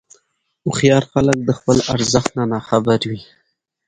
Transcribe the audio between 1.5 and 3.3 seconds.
خپل ارزښت نه خبر وي.